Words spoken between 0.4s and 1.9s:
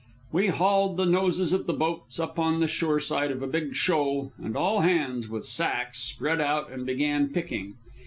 hauled the noses of the